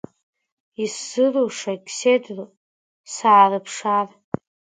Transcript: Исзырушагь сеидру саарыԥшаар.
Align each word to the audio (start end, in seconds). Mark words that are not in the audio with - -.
Исзырушагь 0.83 1.87
сеидру 1.97 2.45
саарыԥшаар. 3.13 4.07